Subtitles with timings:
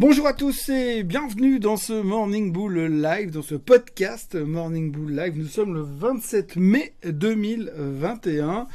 [0.00, 5.14] Bonjour à tous et bienvenue dans ce Morning Bull Live, dans ce podcast Morning Bull
[5.14, 5.34] Live.
[5.36, 8.66] Nous sommes le 27 mai 2021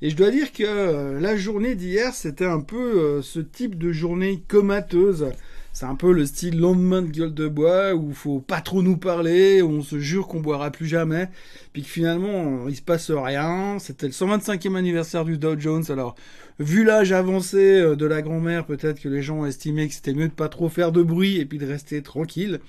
[0.00, 3.78] et je dois dire que euh, la journée d'hier c'était un peu euh, ce type
[3.78, 5.32] de journée comateuse.
[5.72, 8.96] C'est un peu le style lendemain de gueule de bois où faut pas trop nous
[8.96, 11.28] parler, où on se jure qu'on boira plus jamais,
[11.72, 13.78] puis que finalement il se passe rien.
[13.78, 16.16] C'était le 125e anniversaire du Dow Jones, alors
[16.58, 20.12] vu l'âge avancé euh, de la grand-mère, peut-être que les gens ont estimé que c'était
[20.12, 22.60] mieux de pas trop faire de bruit et puis de rester tranquille.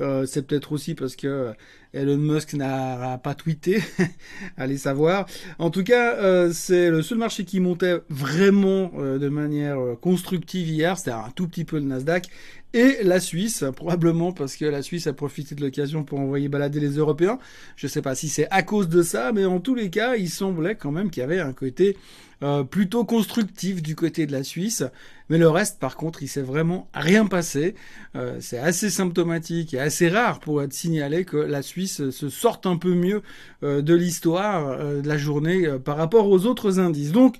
[0.00, 1.52] Euh, c'est peut-être aussi parce que
[1.94, 3.82] Elon Musk n'a pas tweeté,
[4.56, 5.26] allez savoir.
[5.58, 11.12] En tout cas, c'est le seul marché qui montait vraiment de manière constructive hier, c'était
[11.12, 12.28] un tout petit peu le Nasdaq.
[12.74, 16.80] Et la Suisse, probablement parce que la Suisse a profité de l'occasion pour envoyer balader
[16.80, 17.38] les Européens.
[17.76, 20.16] Je ne sais pas si c'est à cause de ça, mais en tous les cas,
[20.16, 21.96] il semblait quand même qu'il y avait un côté
[22.42, 24.82] euh, plutôt constructif du côté de la Suisse.
[25.28, 27.76] Mais le reste, par contre, il s'est vraiment rien passé.
[28.16, 32.66] Euh, c'est assez symptomatique et assez rare pour être signalé que la Suisse se sorte
[32.66, 33.22] un peu mieux
[33.62, 37.12] euh, de l'histoire de la journée par rapport aux autres indices.
[37.12, 37.36] Donc,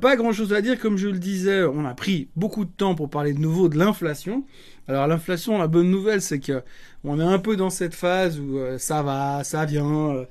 [0.00, 2.94] pas grand chose à dire, comme je le disais, on a pris beaucoup de temps
[2.94, 4.44] pour parler de nouveau de l'inflation.
[4.88, 6.62] Alors l'inflation, la bonne nouvelle, c'est que
[7.04, 10.26] on est un peu dans cette phase où ça va, ça vient,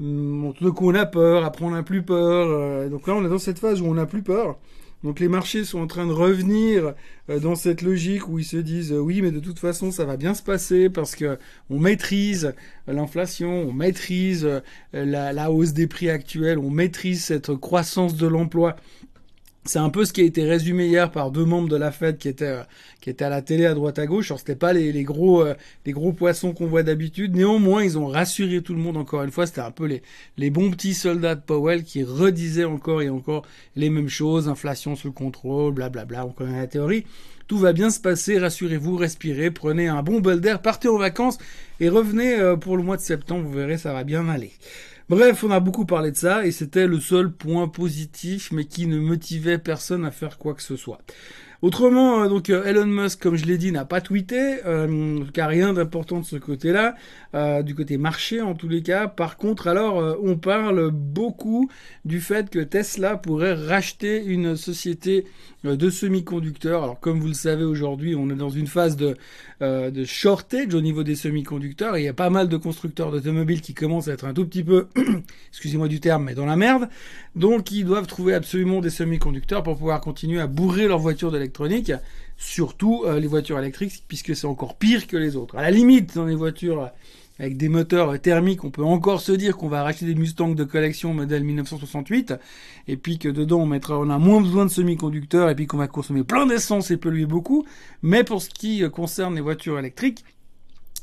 [0.00, 2.48] tout coup on a peur, après on n'a plus peur.
[2.48, 4.58] Euh, donc là on est dans cette phase où on n'a plus peur.
[5.02, 6.94] Donc les marchés sont en train de revenir
[7.28, 10.04] euh, dans cette logique où ils se disent euh, oui mais de toute façon ça
[10.04, 11.38] va bien se passer parce que
[11.70, 12.54] on maîtrise
[12.86, 14.46] l'inflation, on maîtrise
[14.92, 18.76] la, la, hausse des prix actuels, on maîtrise cette croissance de l'emploi
[19.66, 22.16] c'est un peu ce qui a été résumé hier par deux membres de la Fed
[22.16, 22.62] qui étaient euh,
[23.00, 24.30] qui étaient à la télé à droite à gauche.
[24.30, 27.36] Alors c'était pas les, les gros euh, les gros poissons qu'on voit d'habitude.
[27.36, 29.46] Néanmoins, ils ont rassuré tout le monde encore une fois.
[29.46, 30.02] C'était un peu les
[30.38, 34.48] les bons petits soldats de Powell qui redisaient encore et encore les mêmes choses.
[34.48, 36.26] Inflation sous contrôle, blablabla.
[36.26, 37.04] On connaît la théorie.
[37.46, 38.38] Tout va bien se passer.
[38.38, 41.36] Rassurez-vous, respirez, prenez un bon bol d'air, partez en vacances
[41.80, 43.44] et revenez euh, pour le mois de septembre.
[43.44, 44.52] Vous verrez, ça va bien aller.
[45.10, 48.86] Bref, on a beaucoup parlé de ça et c'était le seul point positif mais qui
[48.86, 51.00] ne motivait personne à faire quoi que ce soit.
[51.62, 55.50] Autrement, euh, donc euh, Elon Musk, comme je l'ai dit, n'a pas tweeté, euh, car
[55.50, 56.94] rien d'important de ce côté-là,
[57.34, 59.08] euh, du côté marché en tous les cas.
[59.08, 61.68] Par contre, alors, on parle beaucoup
[62.06, 65.26] du fait que Tesla pourrait racheter une société
[65.64, 66.82] de semi-conducteurs.
[66.82, 69.16] Alors, comme vous le savez aujourd'hui, on est dans une phase de,
[69.60, 71.98] de shortage au niveau des semi-conducteurs.
[71.98, 74.64] il y a pas mal de constructeurs d'automobiles qui commencent à être un tout petit
[74.64, 74.88] peu,
[75.50, 76.88] excusez-moi du terme, mais dans la merde.
[77.36, 81.49] Donc, ils doivent trouver absolument des semi-conducteurs pour pouvoir continuer à bourrer leur voiture d'électricité
[82.36, 85.56] surtout euh, les voitures électriques, puisque c'est encore pire que les autres.
[85.56, 86.90] À la limite, dans les voitures
[87.38, 90.64] avec des moteurs thermiques, on peut encore se dire qu'on va racheter des Mustangs de
[90.64, 92.34] collection modèle 1968,
[92.86, 95.78] et puis que dedans on mettra, on a moins besoin de semi-conducteurs, et puis qu'on
[95.78, 97.64] va consommer plein d'essence et polluer beaucoup.
[98.02, 100.24] Mais pour ce qui concerne les voitures électriques,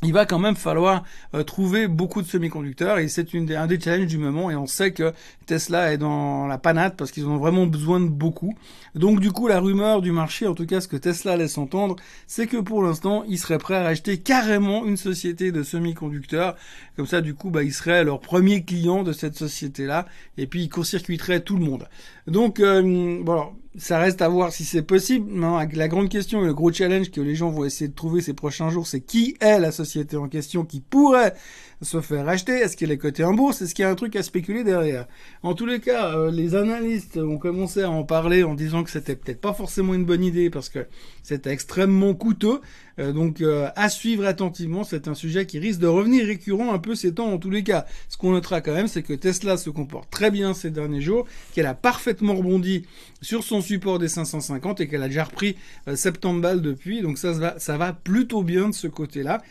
[0.03, 1.03] il va quand même falloir
[1.33, 4.91] euh, trouver beaucoup de semi-conducteurs et c'est un des challenges du moment et on sait
[4.91, 5.11] que
[5.47, 8.53] Tesla est dans la panade parce qu'ils ont vraiment besoin de beaucoup.
[8.93, 11.95] Donc du coup la rumeur du marché, en tout cas ce que Tesla laisse entendre,
[12.27, 16.55] c'est que pour l'instant ils seraient prêts à racheter carrément une société de semi-conducteurs.
[16.95, 20.05] Comme ça du coup bah, ils seraient leur premier client de cette société-là
[20.37, 21.87] et puis ils court-circuiteraient tout le monde.
[22.27, 25.31] Donc euh, bon ça reste à voir si c'est possible.
[25.31, 28.21] Non, la grande question et le gros challenge que les gens vont essayer de trouver
[28.21, 31.35] ces prochains jours, c'est qui est la société en question qui pourrait
[31.81, 34.15] se faire racheter Est-ce qu'elle est cotée en bourse Est-ce qu'il y a un truc
[34.15, 35.07] à spéculer derrière?
[35.43, 38.89] En tous les cas, euh, les analystes ont commencé à en parler en disant que
[38.89, 40.87] c'était peut-être pas forcément une bonne idée parce que
[41.23, 42.61] c'était extrêmement coûteux.
[42.99, 46.79] Euh, donc euh, à suivre attentivement, c'est un sujet qui risque de revenir récurrent un
[46.79, 47.85] peu ces temps en tous les cas.
[48.09, 51.27] Ce qu'on notera quand même, c'est que Tesla se comporte très bien ces derniers jours,
[51.53, 52.85] qu'elle a parfaitement rebondi
[53.21, 55.57] sur son support des 550 et qu'elle a déjà repris
[55.93, 57.01] 70 balles depuis.
[57.01, 59.41] Donc ça, ça va, ça va plutôt bien de ce côté-là.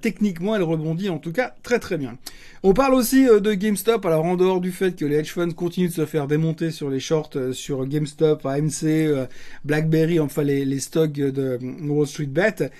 [0.00, 2.18] techniquement, elle rebondit en tout cas très très bien.
[2.62, 5.52] On parle aussi euh, de GameStop, alors en dehors du fait que les hedge funds
[5.52, 9.26] continuent de se faire démonter sur les shorts euh, sur GameStop, AMC, euh,
[9.64, 12.70] BlackBerry, enfin les, stocks de Wall Street Bet,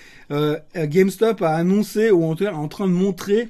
[0.75, 3.49] GameStop a annoncé ou en, en train de montrer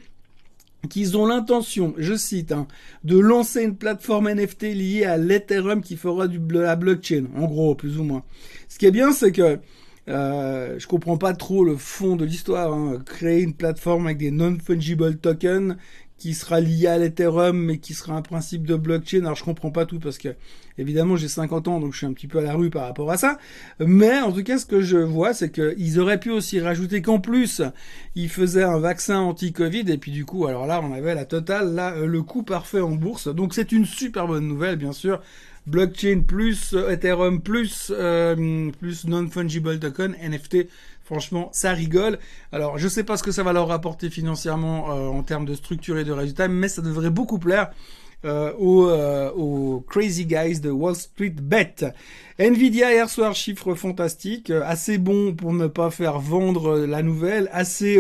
[0.89, 2.68] qu'ils ont l'intention, je cite, hein,
[3.04, 7.75] de lancer une plateforme NFT liée à l'Ethereum qui fera du, la blockchain, en gros,
[7.75, 8.24] plus ou moins.
[8.69, 9.60] Ce qui est bien, c'est que
[10.09, 12.74] euh, je comprends pas trop le fond de l'histoire.
[12.74, 13.01] Hein.
[13.06, 15.75] Créer une plateforme avec des non-fungible tokens
[16.18, 19.19] qui sera lié à l'Ethereum mais qui sera un principe de blockchain.
[19.19, 20.36] Alors je comprends pas tout parce que
[20.78, 23.12] évidemment j'ai 50 ans donc je suis un petit peu à la rue par rapport
[23.12, 23.38] à ça.
[23.80, 27.19] Mais en tout cas ce que je vois c'est qu'ils auraient pu aussi rajouter qu'en
[27.19, 27.62] plus
[28.16, 31.74] ils faisaient un vaccin anti-Covid et puis du coup alors là on avait la totale
[31.74, 33.28] là le coup parfait en bourse.
[33.28, 35.22] Donc c'est une super bonne nouvelle bien sûr
[35.68, 40.68] blockchain plus euh, Ethereum plus euh, plus non fungible token NFT
[41.07, 42.19] Franchement, ça rigole.
[42.51, 45.56] Alors, je sais pas ce que ça va leur rapporter financièrement euh, en termes de
[45.56, 47.71] structure et de résultats, mais ça devrait beaucoup plaire
[48.25, 51.75] euh, aux, euh, aux, crazy guys de Wall Street Bet.
[52.39, 57.50] Nvidia hier soir chiffre fantastique, euh, assez bon pour ne pas faire vendre la nouvelle,
[57.51, 58.00] assez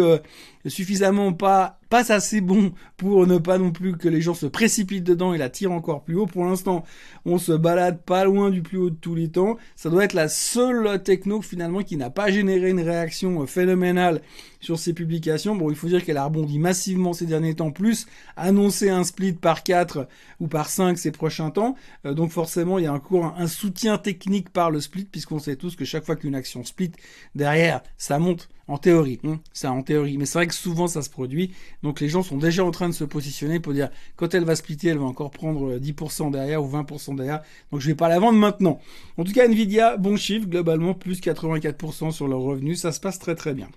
[0.69, 5.03] suffisamment pas pas assez bon pour ne pas non plus que les gens se précipitent
[5.03, 6.25] dedans et la tirent encore plus haut.
[6.25, 6.83] Pour l'instant,
[7.25, 9.57] on se balade pas loin du plus haut de tous les temps.
[9.75, 14.21] Ça doit être la seule techno finalement qui n'a pas généré une réaction phénoménale
[14.59, 15.55] sur ses publications.
[15.55, 19.33] Bon, il faut dire qu'elle a rebondi massivement ces derniers temps, plus annoncé un split
[19.33, 20.07] par 4
[20.39, 21.75] ou par 5 ces prochains temps.
[22.05, 25.55] Euh, donc forcément, il y a encore un, soutien technique par le split, puisqu'on sait
[25.55, 26.91] tous que chaque fois qu'une action split,
[27.35, 29.19] derrière, ça monte en théorie.
[29.23, 30.17] Hein, ça en théorie.
[30.17, 31.53] Mais c'est vrai que souvent ça se produit.
[31.83, 34.55] Donc les gens sont déjà en train de se positionner pour dire, quand elle va
[34.55, 37.41] splitter, elle va encore prendre 10% derrière ou 20% derrière.
[37.71, 38.79] Donc je vais pas la vendre maintenant.
[39.17, 42.81] En tout cas, Nvidia, bon chiffre, globalement, plus 84% sur leurs revenus.
[42.81, 43.69] Ça se passe très très bien.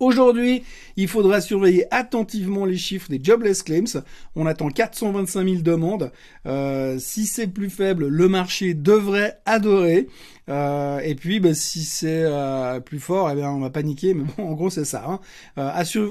[0.00, 0.62] Aujourd'hui,
[0.96, 4.02] il faudra surveiller attentivement les chiffres des jobless claims.
[4.34, 6.10] On attend 425 000 demandes.
[6.46, 10.08] Euh, si c'est plus faible, le marché devrait adorer.
[10.50, 14.14] Euh, et puis, bah, si c'est euh, plus fort, eh bien, on va paniquer.
[14.14, 15.04] Mais bon, en gros, c'est ça.
[15.06, 15.20] Hein.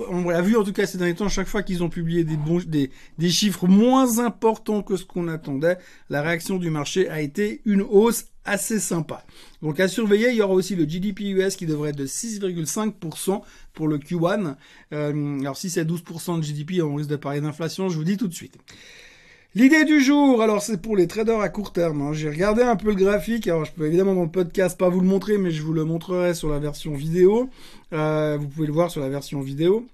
[0.10, 3.30] on l'a vu en tout cas ces derniers temps, chaque fois qu'ils ont publié des
[3.30, 5.78] chiffres moins importants que ce qu'on attendait,
[6.10, 9.24] la réaction du marché a été une hausse assez sympa.
[9.62, 13.42] Donc à surveiller, il y aura aussi le GDP US qui devrait être de 6,5%
[13.74, 14.56] pour le Q1.
[14.94, 18.18] Euh, alors si c'est 12% de GDP, on risque de parler d'inflation, je vous dis
[18.18, 18.58] tout de suite.
[19.56, 22.02] L'idée du jour, alors c'est pour les traders à court terme.
[22.02, 22.14] Hein.
[22.14, 23.48] J'ai regardé un peu le graphique.
[23.48, 25.86] Alors je peux évidemment dans le podcast pas vous le montrer, mais je vous le
[25.86, 27.50] montrerai sur la version vidéo.
[27.94, 29.86] Euh, vous pouvez le voir sur la version vidéo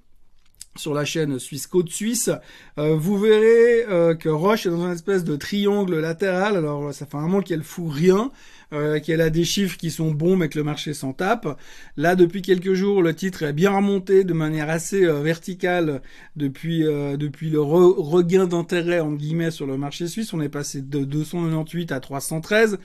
[0.80, 2.32] sur la chaîne Suisse Côte Suisse,
[2.78, 6.56] euh, vous verrez euh, que Roche est dans une espèce de triangle latéral.
[6.56, 8.32] Alors ça fait un moment qu'elle fout rien,
[8.74, 11.60] euh, qu'elle a des chiffres qui sont bons mais que le marché s'en tape.
[11.98, 16.02] Là depuis quelques jours, le titre est bien remonté de manière assez verticale
[16.36, 20.34] depuis depuis le regain d'intérêt en guillemets sur le marché suisse.
[20.34, 22.80] On est passé de 298 à 313.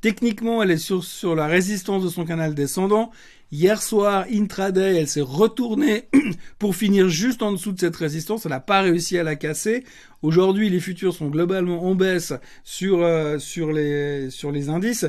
[0.00, 3.10] Techniquement, elle est sur, sur la résistance de son canal descendant.
[3.52, 6.04] Hier soir, intraday, elle s'est retournée
[6.60, 8.46] pour finir juste en dessous de cette résistance.
[8.46, 9.82] Elle n'a pas réussi à la casser.
[10.22, 12.32] Aujourd'hui, les futurs sont globalement en baisse
[12.62, 15.06] sur, euh, sur, les, sur les indices.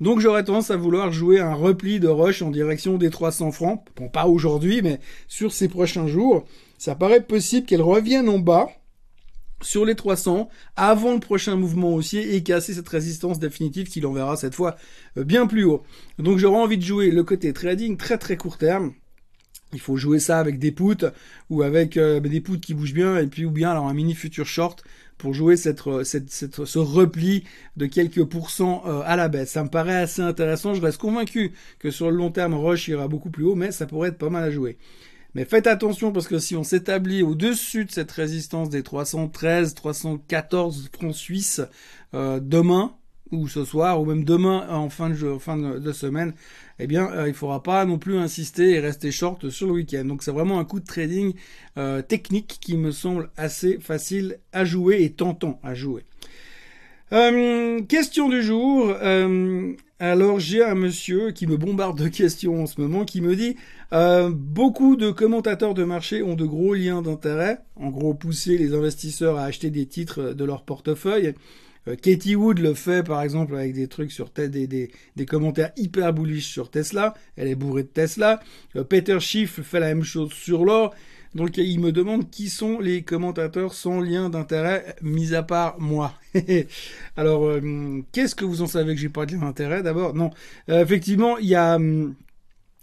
[0.00, 3.84] Donc j'aurais tendance à vouloir jouer un repli de rush en direction des 300 francs.
[3.96, 4.98] Bon, pas aujourd'hui, mais
[5.28, 6.46] sur ces prochains jours.
[6.78, 8.70] Ça paraît possible qu'elle revienne en bas
[9.62, 14.36] sur les 300 avant le prochain mouvement haussier et casser cette résistance définitive qui l'enverra
[14.36, 14.76] cette fois
[15.16, 15.82] euh, bien plus haut.
[16.18, 18.92] Donc j'aurais envie de jouer le côté trading très très court terme.
[19.72, 21.06] Il faut jouer ça avec des puts
[21.48, 24.14] ou avec euh, des puts qui bougent bien et puis ou bien alors un mini
[24.14, 24.84] future short
[25.16, 27.44] pour jouer cette, euh, ce repli
[27.76, 29.52] de quelques pourcents à la baisse.
[29.52, 30.74] Ça me paraît assez intéressant.
[30.74, 33.86] Je reste convaincu que sur le long terme, Rush ira beaucoup plus haut, mais ça
[33.86, 34.78] pourrait être pas mal à jouer.
[35.34, 40.90] Mais faites attention parce que si on s'établit au-dessus de cette résistance des 313, 314
[40.92, 41.62] francs suisses
[42.14, 42.94] euh, demain
[43.30, 46.34] ou ce soir ou même demain en fin de, semaine,
[46.78, 49.72] eh bien euh, il ne faudra pas non plus insister et rester short sur le
[49.72, 50.04] week-end.
[50.04, 51.32] Donc c'est vraiment un coup de trading
[51.78, 56.04] euh, technique qui me semble assez facile à jouer et tentant à jouer.
[57.88, 58.94] Question du jour.
[60.02, 63.54] Alors j'ai un monsieur qui me bombarde de questions en ce moment qui me dit
[63.92, 68.74] euh, beaucoup de commentateurs de marché ont de gros liens d'intérêt, en gros pousser les
[68.74, 71.34] investisseurs à acheter des titres de leur portefeuille.
[71.86, 75.70] Euh, Katie Wood le fait par exemple avec des trucs sur des, des, des, commentaires
[75.76, 77.14] hyper bullish sur Tesla.
[77.36, 78.40] Elle est bourrée de Tesla.
[78.74, 80.92] Euh, Peter Schiff fait la même chose sur l'or.
[81.34, 86.14] Donc il me demande qui sont les commentateurs sans lien d'intérêt, mis à part moi.
[87.16, 89.82] Alors, euh, qu'est-ce que vous en savez que j'ai pas de lien d'intérêt?
[89.82, 90.30] D'abord, non.
[90.68, 92.14] Euh, effectivement, il y a hum,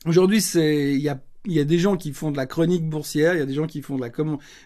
[0.05, 2.87] aujourd'hui, c'est il y a il y a des gens qui font de la chronique
[2.87, 3.97] boursière, il y a des gens qui font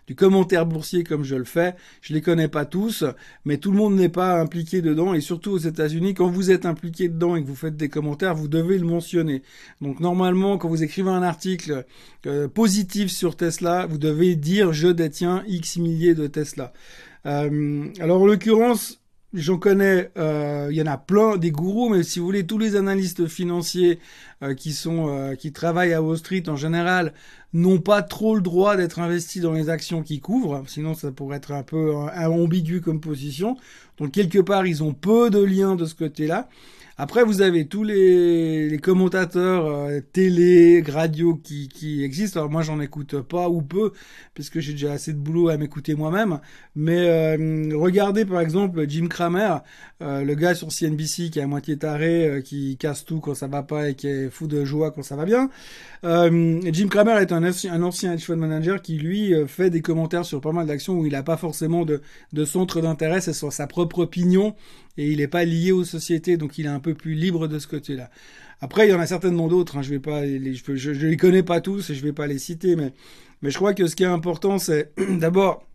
[0.07, 1.75] du commentaire boursier comme je le fais.
[2.01, 3.03] Je les connais pas tous,
[3.45, 5.13] mais tout le monde n'est pas impliqué dedans.
[5.13, 8.33] Et surtout aux États-Unis, quand vous êtes impliqué dedans et que vous faites des commentaires,
[8.33, 9.43] vous devez le mentionner.
[9.81, 11.85] Donc normalement, quand vous écrivez un article
[12.25, 16.73] euh, positif sur Tesla, vous devez dire je détiens X milliers de Tesla.
[17.25, 19.02] Euh, alors en l'occurrence,
[19.33, 22.59] J'en connais, euh, il y en a plein des gourous, mais si vous voulez, tous
[22.59, 23.99] les analystes financiers
[24.43, 27.13] euh, qui sont, euh, qui travaillent à Wall Street en général
[27.53, 31.37] n'ont pas trop le droit d'être investis dans les actions qu'ils couvrent, sinon ça pourrait
[31.37, 33.57] être un peu ambigu comme position.
[33.99, 36.49] Donc quelque part, ils ont peu de liens de ce côté-là.
[36.95, 42.39] Après, vous avez tous les, commentateurs euh, télé, radio qui, qui existent.
[42.39, 43.93] Alors moi, j'en écoute pas ou peu,
[44.35, 46.39] puisque j'ai déjà assez de boulot à m'écouter moi-même.
[46.75, 49.57] Mais euh, regardez par exemple Jim Cramer,
[50.03, 53.47] euh, le gars sur CNBC qui est à moitié taré, qui casse tout quand ça
[53.47, 55.49] va pas et qui est fou de joie quand ça va bien.
[56.03, 60.41] Jim Cramer est un, un ancien hedge fund manager qui lui fait des commentaires sur
[60.41, 62.01] pas mal d'actions où il n'a pas forcément de,
[62.45, 64.55] centre d'intérêt, c'est sur sa propre opinion
[64.97, 67.59] et il n'est pas lié aux sociétés, donc il est un peu plus libre de
[67.59, 68.09] ce côté-là.
[68.61, 69.77] Après, il y en a certainement d'autres.
[69.77, 72.93] Hein, je vais pas, les, connais pas tous et je vais pas les citer, mais
[73.43, 75.67] mais je crois que ce qui est important, c'est d'abord,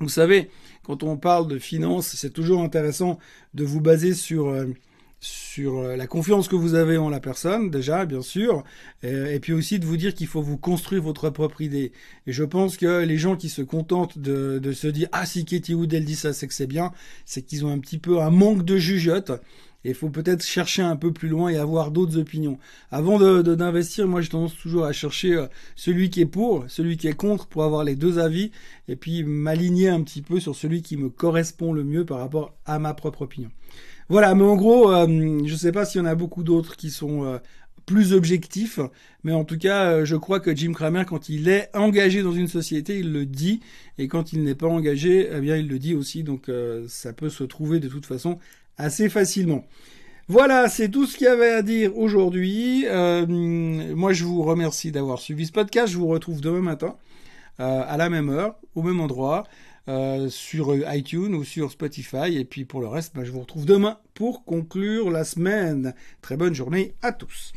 [0.00, 0.50] vous savez,
[0.84, 3.18] quand on parle de finance, c'est toujours intéressant
[3.54, 4.66] de vous baser sur euh,
[5.20, 8.64] sur euh, la confiance que vous avez en la personne, déjà, bien sûr,
[9.02, 11.92] et, puis aussi de vous dire qu'il faut vous construire votre propre idée.
[12.26, 15.44] Et je pense que les gens qui se contentent de, de se dire ah si
[15.44, 16.92] Katie Wood elle dit ça, c'est que c'est bien,
[17.24, 19.32] c'est qu'ils ont un petit peu un manque de jugeote.
[19.84, 22.58] Et il faut peut-être chercher un peu plus loin et avoir d'autres opinions.
[22.90, 26.98] Avant de, d'investir, moi j'ai tendance toujours à chercher euh, celui qui est pour, celui
[26.98, 28.50] qui est contre, pour avoir les deux avis,
[28.88, 32.54] et puis m'aligner un petit peu sur celui qui me correspond le mieux par rapport
[32.66, 33.50] à ma propre opinion.
[34.10, 36.74] Voilà, mais en gros, euh, je ne sais pas s'il y en a beaucoup d'autres
[36.74, 37.38] qui sont euh,
[37.86, 38.80] plus objectifs,
[39.22, 42.32] mais en tout cas, euh, je crois que Jim Cramer, quand il est engagé dans
[42.32, 43.60] une société, il le dit,
[43.98, 46.50] et quand il n'est pas engagé, eh bien, il le dit aussi, donc
[46.88, 48.40] ça peut se trouver de toute façon
[48.78, 49.64] assez facilement.
[50.26, 52.86] Voilà, c'est tout ce qu'il y avait à dire aujourd'hui.
[52.88, 55.92] moi, je vous remercie d'avoir suivi ce podcast.
[55.92, 56.96] Je vous retrouve demain matin
[57.58, 59.44] à la même heure, au même endroit.
[59.90, 62.36] Euh, sur iTunes ou sur Spotify.
[62.36, 65.94] Et puis pour le reste, bah, je vous retrouve demain pour conclure la semaine.
[66.22, 67.52] Très bonne journée à tous.